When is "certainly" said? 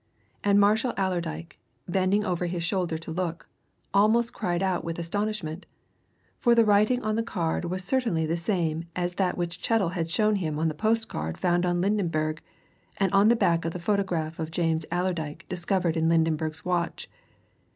7.83-8.25